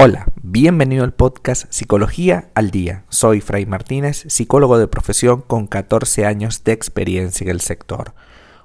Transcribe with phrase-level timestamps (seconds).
[0.00, 3.02] Hola, bienvenido al podcast Psicología al Día.
[3.08, 8.14] Soy Fray Martínez, psicólogo de profesión con 14 años de experiencia en el sector.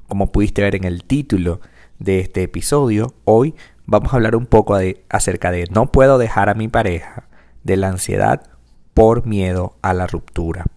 [0.08, 1.60] Como pudiste ver en el título
[1.98, 3.56] de este episodio, hoy
[3.88, 7.28] vamos a hablar un poco de, acerca de no puedo dejar a mi pareja,
[7.64, 8.44] de la ansiedad
[8.94, 10.68] por miedo a la ruptura.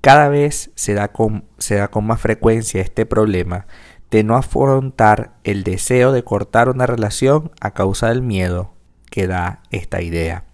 [0.00, 3.66] Cada vez se da con, se da con más frecuencia este problema
[4.12, 8.74] de no afrontar el deseo de cortar una relación a causa del miedo
[9.10, 10.44] que da esta idea.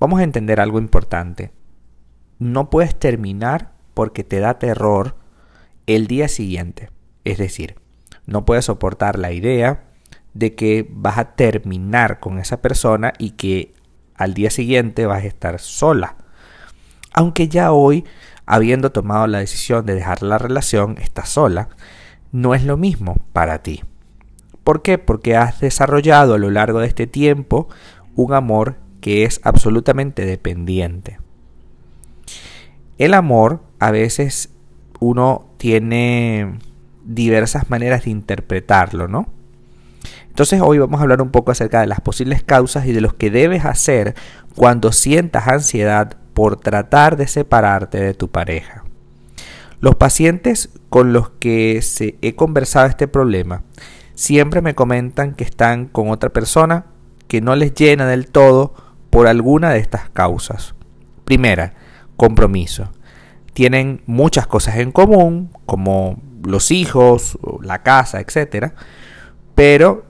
[0.00, 1.52] Vamos a entender algo importante.
[2.38, 5.16] No puedes terminar porque te da terror
[5.86, 6.90] el día siguiente.
[7.24, 7.76] Es decir,
[8.26, 9.84] no puedes soportar la idea
[10.34, 13.74] de que vas a terminar con esa persona y que
[14.14, 16.16] al día siguiente vas a estar sola.
[17.12, 18.04] Aunque ya hoy,
[18.46, 21.68] habiendo tomado la decisión de dejar la relación, estás sola,
[22.32, 23.82] no es lo mismo para ti.
[24.64, 24.98] ¿Por qué?
[24.98, 27.68] Porque has desarrollado a lo largo de este tiempo
[28.14, 31.18] un amor que es absolutamente dependiente.
[32.98, 34.50] El amor a veces
[35.00, 36.58] uno tiene
[37.04, 39.26] diversas maneras de interpretarlo, ¿no?
[40.28, 43.16] Entonces hoy vamos a hablar un poco acerca de las posibles causas y de lo
[43.16, 44.14] que debes hacer
[44.54, 48.84] cuando sientas ansiedad por tratar de separarte de tu pareja.
[49.80, 53.62] Los pacientes con los que se he conversado este problema
[54.14, 56.86] siempre me comentan que están con otra persona
[57.28, 58.74] que no les llena del todo
[59.10, 60.74] por alguna de estas causas.
[61.24, 61.74] Primera,
[62.16, 62.92] compromiso.
[63.52, 68.72] Tienen muchas cosas en común, como los hijos, la casa, etc.
[69.54, 70.06] Pero,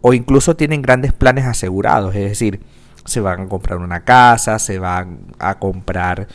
[0.00, 2.60] o incluso tienen grandes planes asegurados, es decir,
[3.04, 6.28] se van a comprar una casa, se van a comprar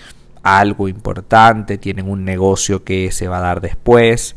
[0.43, 4.35] algo importante, tienen un negocio que se va a dar después.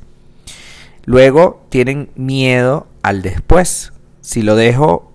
[1.04, 3.92] Luego tienen miedo al después.
[4.20, 5.12] Si lo dejo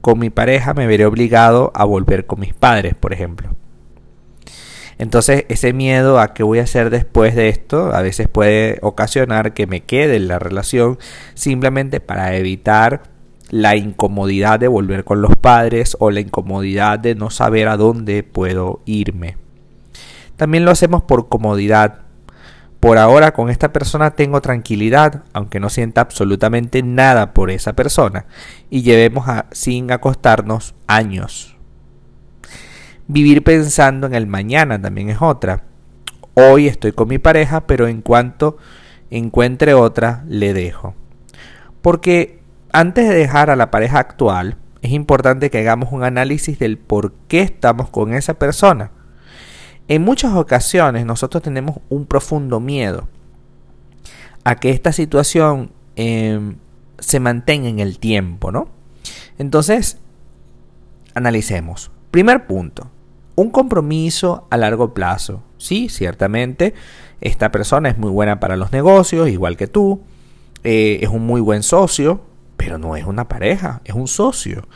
[0.00, 3.50] con mi pareja, me veré obligado a volver con mis padres, por ejemplo.
[4.98, 9.52] Entonces ese miedo a qué voy a hacer después de esto a veces puede ocasionar
[9.52, 10.96] que me quede en la relación
[11.34, 13.02] simplemente para evitar
[13.50, 18.22] la incomodidad de volver con los padres o la incomodidad de no saber a dónde
[18.22, 19.36] puedo irme.
[20.36, 22.01] También lo hacemos por comodidad,
[22.82, 28.26] por ahora con esta persona tengo tranquilidad, aunque no sienta absolutamente nada por esa persona,
[28.70, 31.56] y llevemos sin acostarnos años.
[33.06, 35.62] Vivir pensando en el mañana también es otra.
[36.34, 38.56] Hoy estoy con mi pareja, pero en cuanto
[39.10, 40.96] encuentre otra, le dejo.
[41.82, 42.40] Porque
[42.72, 47.12] antes de dejar a la pareja actual, es importante que hagamos un análisis del por
[47.28, 48.90] qué estamos con esa persona
[49.88, 53.08] en muchas ocasiones nosotros tenemos un profundo miedo
[54.44, 56.56] a que esta situación em,
[56.98, 58.68] se mantenga en el tiempo, ¿no?
[59.38, 59.98] Entonces,
[61.14, 61.90] analicemos.
[62.10, 62.90] Primer punto,
[63.34, 65.42] un compromiso a largo plazo.
[65.58, 66.74] Sí, ciertamente,
[67.20, 70.02] esta persona es muy buena para los negocios, igual que tú,
[70.64, 72.20] eh, es un muy buen socio,
[72.56, 74.66] pero no es una pareja, es un socio.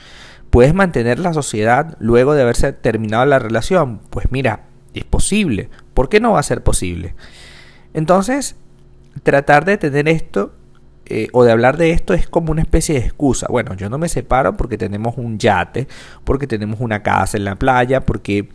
[0.51, 4.01] ¿Puedes mantener la sociedad luego de haberse terminado la relación?
[4.11, 4.66] Pues mira,
[5.01, 5.71] es posible.
[5.95, 7.15] ¿Por qué no va a ser posible?
[7.95, 8.57] Entonces,
[9.23, 10.53] tratar de tener esto
[11.09, 13.47] eh, o de hablar de esto es como una especie de excusa.
[13.49, 15.87] Bueno, yo no me separo porque tenemos un yate,
[16.25, 18.49] porque tenemos una casa en la playa, porque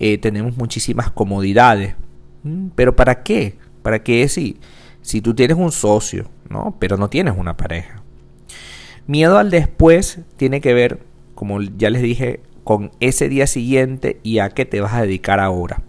[0.00, 1.94] eh, tenemos muchísimas comodidades.
[2.42, 3.56] Mm, pero ¿para qué?
[3.82, 4.58] ¿Para qué si,
[5.00, 6.76] si tú tienes un socio, ¿no?
[6.80, 8.02] Pero no tienes una pareja?
[9.06, 11.00] Miedo al después tiene que ver,
[11.36, 15.40] como ya les dije, con ese día siguiente y a qué te vas a dedicar
[15.40, 15.82] ahora.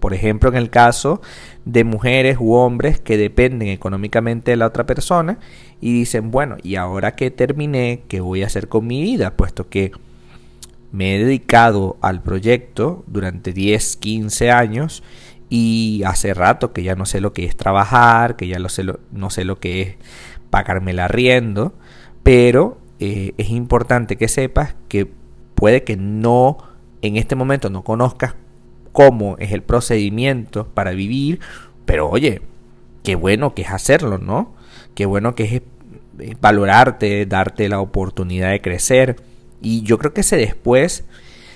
[0.00, 1.20] Por ejemplo, en el caso
[1.64, 5.38] de mujeres u hombres que dependen económicamente de la otra persona
[5.80, 9.36] y dicen, bueno, ¿y ahora que terminé, qué voy a hacer con mi vida?
[9.36, 9.90] Puesto que
[10.92, 15.02] me he dedicado al proyecto durante 10, 15 años
[15.50, 18.84] y hace rato que ya no sé lo que es trabajar, que ya no sé
[18.84, 19.96] lo, no sé lo que es
[20.50, 21.74] pagarme el arriendo,
[22.22, 25.10] pero eh, es importante que sepas que
[25.58, 26.58] puede que no,
[27.02, 28.36] en este momento no conozcas
[28.92, 31.40] cómo es el procedimiento para vivir,
[31.84, 32.42] pero oye,
[33.02, 34.54] qué bueno que es hacerlo, ¿no?
[34.94, 35.52] Qué bueno que es
[36.20, 39.16] eh, valorarte, darte la oportunidad de crecer.
[39.60, 41.04] Y yo creo que ese después,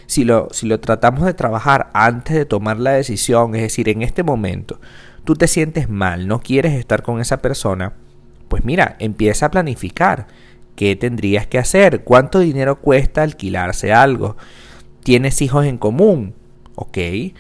[0.07, 4.03] si lo, si lo tratamos de trabajar antes de tomar la decisión, es decir, en
[4.03, 4.81] este momento,
[5.23, 7.93] tú te sientes mal, no quieres estar con esa persona,
[8.49, 10.27] pues mira, empieza a planificar.
[10.83, 12.03] ¿Qué tendrías que hacer?
[12.03, 14.37] ¿Cuánto dinero cuesta alquilarse algo?
[15.05, 16.35] ¿Tienes hijos en común?
[16.75, 17.35] Ok, eh,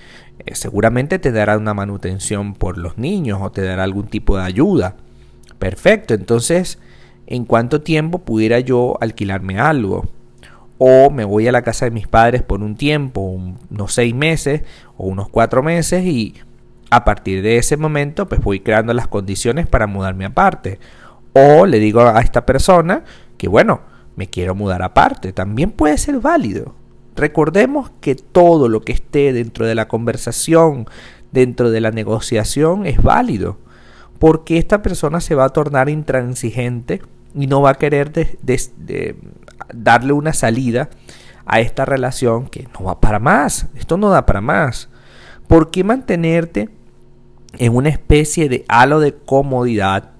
[0.52, 4.94] seguramente te dará una manutención por los niños o te dará algún tipo de ayuda.
[5.58, 6.78] Perfecto, entonces,
[7.26, 10.04] ¿en cuánto tiempo pudiera yo alquilarme algo?
[10.78, 14.62] o me voy a la casa de mis padres por un tiempo, unos seis meses
[14.96, 16.36] o unos cuatro meses y
[16.90, 20.78] a partir de ese momento pues voy creando las condiciones para mudarme aparte.
[21.32, 23.04] O le digo a esta persona
[23.38, 23.80] que bueno,
[24.16, 26.74] me quiero mudar aparte, también puede ser válido.
[27.16, 30.86] Recordemos que todo lo que esté dentro de la conversación,
[31.30, 33.58] dentro de la negociación, es válido,
[34.18, 37.02] porque esta persona se va a tornar intransigente
[37.34, 38.12] y no va a querer
[39.74, 40.88] darle una salida
[41.44, 43.66] a esta relación que no va para más.
[43.74, 44.88] Esto no da para más.
[45.48, 46.68] ¿Por qué mantenerte
[47.58, 50.11] en una especie de halo de comodidad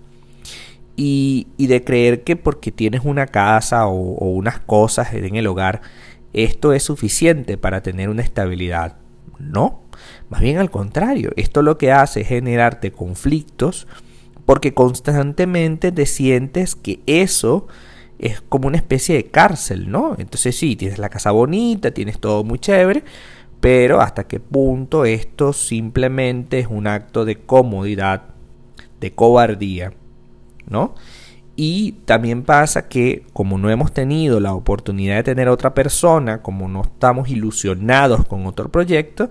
[0.97, 5.81] y, de creer que porque tienes una casa o, o unas cosas en el hogar,
[6.33, 8.97] esto es suficiente para tener una estabilidad.
[9.39, 9.83] No,
[10.29, 13.87] más bien al contrario, esto lo que hace es generarte conflictos
[14.47, 17.67] porque constantemente te sientes que eso
[18.19, 20.15] es como una especie de cárcel, ¿no?
[20.19, 23.03] Entonces sí, tienes la casa bonita, tienes todo muy chévere,
[23.61, 28.23] pero hasta qué punto esto simplemente es un acto de comodidad,
[29.01, 29.93] de cobardía,
[30.69, 30.95] ¿no?
[31.55, 36.69] Y también pasa que como no hemos tenido la oportunidad de tener otra persona, como
[36.69, 39.31] no estamos ilusionados con otro proyecto,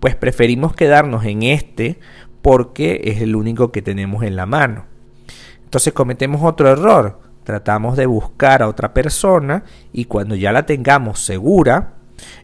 [0.00, 2.00] pues preferimos quedarnos en este
[2.42, 4.84] porque es el único que tenemos en la mano.
[5.64, 9.62] Entonces cometemos otro error, tratamos de buscar a otra persona
[9.92, 11.94] y cuando ya la tengamos segura,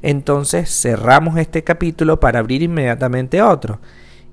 [0.02, 3.80] entonces cerramos este capítulo para abrir inmediatamente otro.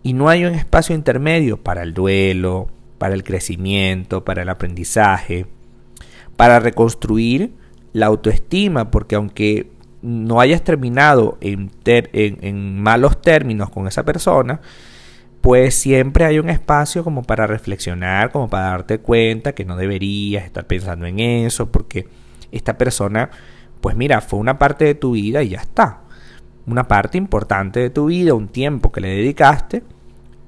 [0.03, 2.67] Y no hay un espacio intermedio para el duelo,
[3.03, 5.45] para el crecimiento, para el aprendizaje,
[6.37, 7.51] para reconstruir
[7.91, 9.67] la autoestima, porque aunque
[10.01, 14.61] no hayas terminado en, malos términos con esa persona,
[15.41, 20.45] pues siempre hay un espacio como para reflexionar, como para darte cuenta que no deberías
[20.45, 22.07] estar pensando en eso, porque
[22.53, 23.31] esta persona,
[23.81, 26.03] pues mira, fue una parte de tu vida y ya está.
[26.67, 29.83] Una parte importante de tu vida, un tiempo que le dedicaste,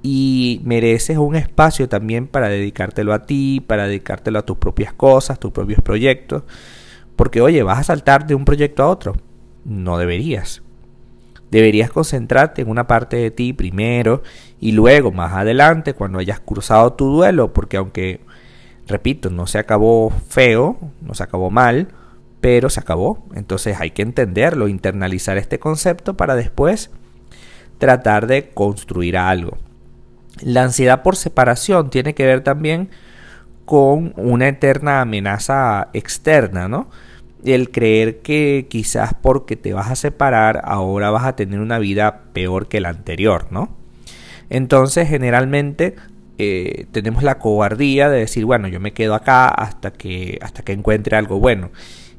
[0.08, 5.40] y mereces un espacio también para dedicártelo a ti, para dedicártelo a tus propias cosas,
[5.40, 6.44] tus propios proyectos.
[7.16, 9.16] Porque oye, vas a saltar de un proyecto a otro.
[9.64, 10.62] No deberías.
[11.50, 14.22] Deberías concentrarte en una parte de ti primero
[14.60, 18.22] y luego más adelante cuando hayas cruzado tu duelo, porque aunque,
[18.86, 21.88] repito, no se acabó feo, no se acabó mal,
[22.42, 23.26] pero se acabó.
[23.34, 26.92] Entonces hay que entenderlo, internalizar este concepto para después
[27.80, 29.65] tratar de construir algo.
[30.42, 32.90] La ansiedad por separación tiene que ver también
[33.66, 36.90] con una eterna amenaza externa, ¿no?
[37.44, 42.24] El creer que quizás porque te vas a separar ahora vas a tener una vida
[42.34, 43.76] peor que la anterior, ¿no?
[44.50, 45.96] Entonces generalmente
[46.38, 50.74] eh, tenemos la cobardía de decir, bueno, yo me quedo acá hasta que, hasta que
[50.74, 51.72] encuentre algo bueno.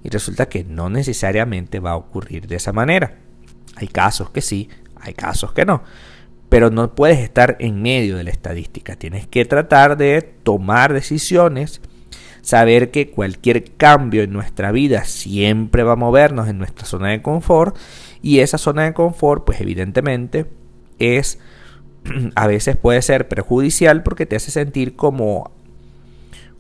[0.03, 3.17] Y resulta que no necesariamente va a ocurrir de esa manera.
[3.77, 4.69] Hay casos que sí,
[5.01, 5.83] hay casos que no
[6.49, 8.97] pero no puedes estar en medio de la estadística.
[8.97, 11.81] Tienes que tratar de tomar decisiones,
[12.43, 17.23] saber que cualquier cambio en nuestra vida siempre va a movernos en nuestra zona de
[17.23, 17.77] confort
[18.23, 20.47] y esa zona de confort, pues evidentemente
[20.99, 21.39] es
[22.35, 25.51] a veces puede ser perjudicial porque te hace sentir como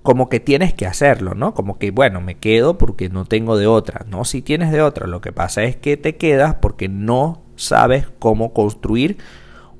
[0.02, 1.52] como que tienes que hacerlo, ¿no?
[1.52, 4.06] Como que, bueno, me quedo porque no tengo de otra.
[4.08, 8.06] No, si tienes de otra, lo que pasa es que te quedas porque no sabes
[8.20, 9.18] cómo construir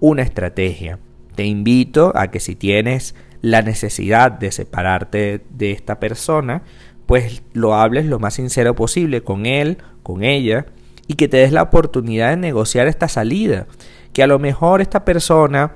[0.01, 0.99] una estrategia.
[1.35, 6.63] Te invito a que si tienes la necesidad de separarte de esta persona,
[7.07, 10.67] pues lo hables lo más sincero posible con él, con ella,
[11.07, 13.67] y que te des la oportunidad de negociar esta salida.
[14.13, 15.73] Que a lo mejor esta persona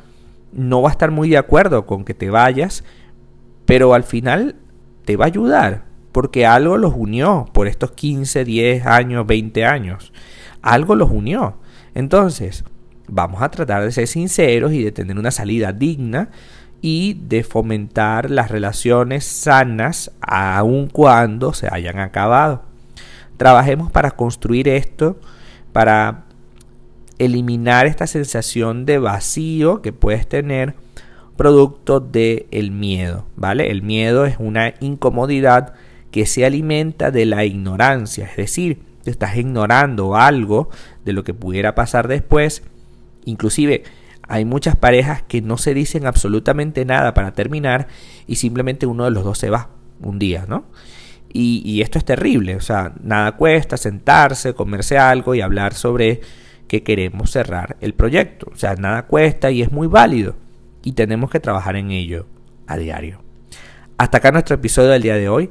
[0.52, 2.84] no va a estar muy de acuerdo con que te vayas,
[3.66, 4.56] pero al final
[5.04, 10.12] te va a ayudar, porque algo los unió por estos 15, 10 años, 20 años.
[10.62, 11.58] Algo los unió.
[11.94, 12.64] Entonces,
[13.10, 16.30] vamos a tratar de ser sinceros y de tener una salida digna
[16.82, 22.62] y de fomentar las relaciones sanas aun cuando se hayan acabado.
[23.36, 25.18] Trabajemos para construir esto,
[25.72, 26.24] para
[27.18, 30.74] eliminar esta sensación de vacío que puedes tener
[31.36, 33.70] producto del el miedo, ¿vale?
[33.70, 35.74] El miedo es una incomodidad
[36.10, 40.68] que se alimenta de la ignorancia, es decir, te estás ignorando algo
[41.04, 42.62] de lo que pudiera pasar después
[43.24, 43.84] Inclusive
[44.28, 47.88] hay muchas parejas que no se dicen absolutamente nada para terminar
[48.26, 50.64] y simplemente uno de los dos se va un día, ¿no?
[51.32, 56.20] Y, esto es terrible, o sea, nada cuesta sentarse, comerse algo y hablar sobre
[56.66, 58.50] que queremos cerrar el proyecto.
[58.52, 60.34] O sea, nada cuesta y es muy válido
[60.82, 62.26] y tenemos que trabajar en ello
[62.66, 63.22] a diario.
[63.96, 65.50] Hasta acá nuestro episodio del día de hoy.